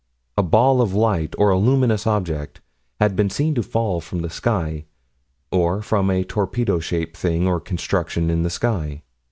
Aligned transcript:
A 0.35 0.41
ball 0.41 0.81
of 0.81 0.95
light, 0.95 1.35
or 1.37 1.51
a 1.51 1.59
luminous 1.59 2.07
object, 2.07 2.59
had 2.99 3.15
been 3.15 3.29
seen 3.29 3.53
to 3.53 3.61
fall 3.61 4.01
from 4.01 4.23
the 4.23 4.31
sky 4.31 4.85
or 5.51 5.83
from 5.83 6.09
a 6.09 6.23
torpedo 6.23 6.79
shaped 6.79 7.15
thing, 7.15 7.47
or 7.47 7.59
construction, 7.59 8.31
in 8.31 8.41
the 8.41 8.49
sky. 8.49 9.03